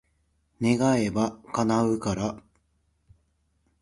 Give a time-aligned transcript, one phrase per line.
[0.59, 2.41] 願えば、叶うから。